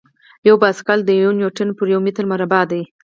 یو 0.47 0.55
پاسکل 0.63 0.99
د 1.05 1.09
یو 1.23 1.31
نیوټن 1.39 1.69
پر 1.77 1.85
یو 1.93 1.99
متر 2.05 2.23
مربع 2.31 2.63
دی. 2.71 2.81